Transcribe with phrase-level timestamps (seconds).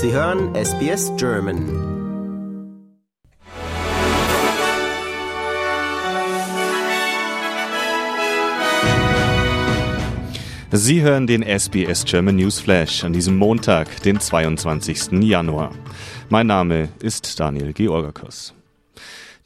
[0.00, 1.58] Sie hören SBS German.
[10.70, 15.20] Sie hören den SBS German News Flash an diesem Montag, den 22.
[15.20, 15.72] Januar.
[16.28, 18.54] Mein Name ist Daniel Georgakos.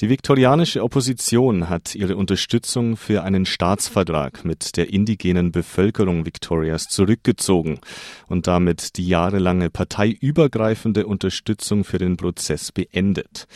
[0.02, 7.79] Die viktorianische Opposition hat ihre Unterstützung für einen Staatsvertrag mit der indigenen Bevölkerung Victorias zurückgezogen
[8.26, 13.46] und damit die jahrelange parteiübergreifende Unterstützung für den Prozess beendet.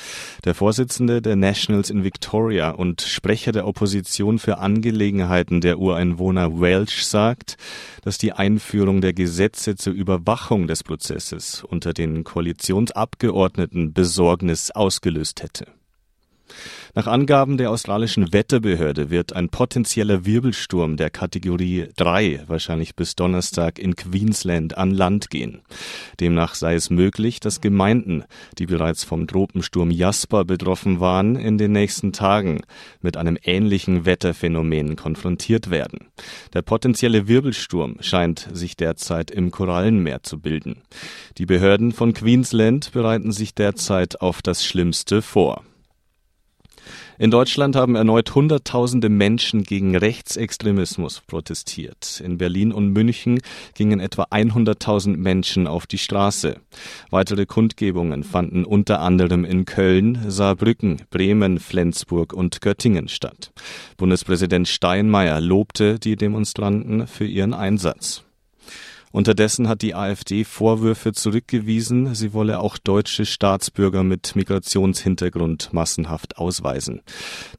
[0.45, 7.03] Der Vorsitzende der Nationals in Victoria und Sprecher der Opposition für Angelegenheiten der Ureinwohner Welsh
[7.03, 7.57] sagt,
[8.03, 15.67] dass die Einführung der Gesetze zur Überwachung des Prozesses unter den Koalitionsabgeordneten Besorgnis ausgelöst hätte.
[16.95, 23.79] Nach Angaben der australischen Wetterbehörde wird ein potenzieller Wirbelsturm der Kategorie 3 wahrscheinlich bis Donnerstag
[23.79, 25.61] in Queensland an Land gehen.
[26.21, 28.25] Demnach sei es möglich, dass Gemeinden,
[28.59, 32.63] die bereits vom Tropensturm Jasper betroffen waren, in den nächsten Tagen
[33.03, 36.09] mit einem ähnlichen Wetterphänomen konfrontiert werden.
[36.55, 40.83] Der potenzielle Wirbelsturm scheint sich derzeit im Korallenmeer zu bilden.
[41.39, 45.63] Die Behörden von Queensland bereiten sich derzeit auf das Schlimmste vor.
[47.19, 52.21] In Deutschland haben erneut Hunderttausende Menschen gegen Rechtsextremismus protestiert.
[52.23, 53.41] In Berlin und München
[53.75, 56.57] gingen etwa 100.000 Menschen auf die Straße.
[57.11, 63.51] Weitere Kundgebungen fanden unter anderem in Köln, Saarbrücken, Bremen, Flensburg und Göttingen statt.
[63.97, 68.26] Bundespräsident Steinmeier lobte die Demonstranten für ihren Einsatz.
[69.13, 77.03] Unterdessen hat die AfD Vorwürfe zurückgewiesen, sie wolle auch deutsche Staatsbürger mit Migrationshintergrund massenhaft ausweisen.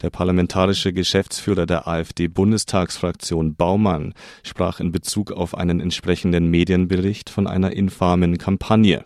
[0.01, 7.71] Der parlamentarische Geschäftsführer der AfD-Bundestagsfraktion Baumann sprach in Bezug auf einen entsprechenden Medienbericht von einer
[7.71, 9.05] infamen Kampagne.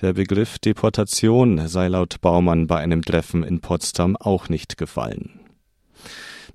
[0.00, 5.39] Der Begriff Deportation sei laut Baumann bei einem Treffen in Potsdam auch nicht gefallen.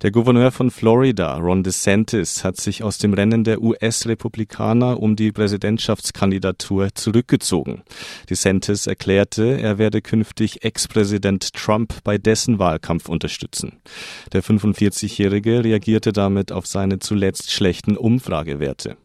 [0.02, 5.32] Der Gouverneur von Florida, Ron DeSantis, hat sich aus dem Rennen der US-Republikaner um die
[5.32, 7.82] Präsidentschaftskandidatur zurückgezogen.
[8.28, 13.78] DeSantis erklärte, er werde künftig Ex-Präsident Trump bei dessen Wahlkampf unterstützen.
[14.34, 18.98] Der 45-Jährige reagierte damit auf seine zuletzt schlechten Umfragewerte.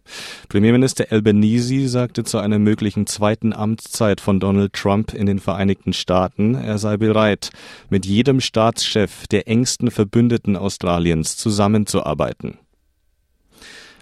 [0.50, 6.56] Premierminister Albanese sagte zu einer möglichen zweiten Amtszeit von Donald Trump in den Vereinigten Staaten,
[6.56, 7.51] er sei bereit,
[7.90, 12.58] mit jedem Staatschef der engsten Verbündeten aus Australiens zusammenzuarbeiten.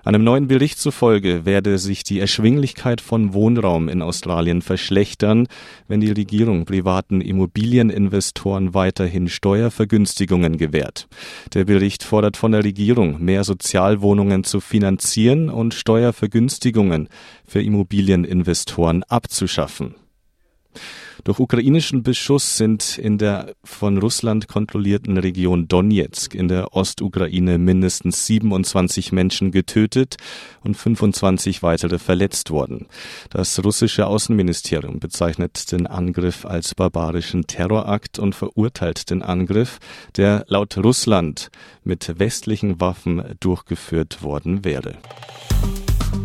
[0.06, 5.48] Einem neuen Bericht zufolge werde sich die Erschwinglichkeit von Wohnraum in Australien verschlechtern,
[5.90, 11.10] wenn die Regierung privaten Immobilieninvestoren weiterhin Steuervergünstigungen gewährt.
[11.54, 17.10] Der Bericht fordert von der Regierung, mehr Sozialwohnungen zu finanzieren und Steuervergünstigungen
[17.46, 19.96] für Immobilieninvestoren abzuschaffen.
[21.24, 28.26] Durch ukrainischen Beschuss sind in der von Russland kontrollierten Region Donetsk in der Ostukraine mindestens
[28.26, 30.16] 27 Menschen getötet
[30.62, 32.88] und 25 weitere verletzt worden.
[33.30, 39.80] Das russische Außenministerium bezeichnet den Angriff als barbarischen Terrorakt und verurteilt den Angriff,
[40.16, 41.50] der laut Russland
[41.84, 44.98] mit westlichen Waffen durchgeführt worden wäre.